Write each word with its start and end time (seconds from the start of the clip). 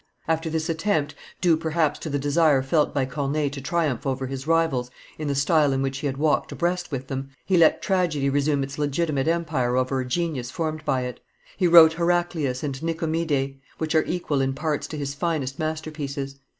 After 0.27 0.49
this 0.49 0.67
attempt, 0.67 1.13
due 1.41 1.55
perhaps 1.55 1.99
to 1.99 2.09
the 2.09 2.17
desire 2.17 2.63
felt 2.63 2.91
by 2.91 3.05
Corneille 3.05 3.51
to 3.51 3.61
triumph 3.61 4.07
over 4.07 4.25
his 4.25 4.47
rivals 4.47 4.89
in 5.19 5.27
the 5.27 5.35
style 5.35 5.73
in 5.73 5.83
which 5.83 5.99
he 5.99 6.07
had 6.07 6.17
walked 6.17 6.51
abreast 6.51 6.89
with 6.91 7.07
them, 7.07 7.29
he 7.45 7.55
let 7.55 7.83
tragedy 7.83 8.27
resume 8.27 8.63
its 8.63 8.79
legitimate 8.79 9.27
empire 9.27 9.77
over 9.77 9.99
a 9.99 10.07
genius 10.07 10.49
formed 10.49 10.83
by 10.85 11.01
it. 11.01 11.19
He 11.55 11.67
wrote 11.67 11.93
Heraclius 11.93 12.63
and 12.63 12.81
Nicomede, 12.81 13.59
which 13.77 13.93
are 13.93 14.03
equal 14.05 14.41
in 14.41 14.55
parts 14.55 14.87
to 14.87 14.97
his 14.97 15.13
finest 15.13 15.59
masterpieces. 15.59 16.39